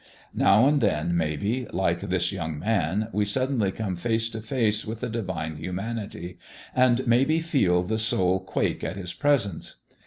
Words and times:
Now 0.33 0.65
and 0.65 0.81
then, 0.81 1.15
maybe, 1.15 1.67
like 1.71 1.99
this 1.99 2.31
young 2.31 2.57
man, 2.57 3.09
we 3.13 3.23
suddenly 3.23 3.71
come 3.71 3.95
face 3.95 4.29
to 4.29 4.41
face 4.41 4.83
with 4.83 5.01
the 5.01 5.09
Divine 5.09 5.57
Humanity 5.57 6.39
and 6.75 7.05
maybe 7.05 7.39
feel 7.39 7.83
the 7.83 7.99
soul 7.99 8.39
quake 8.39 8.83
at 8.83 8.97
His 8.97 9.13
presence. 9.13 9.75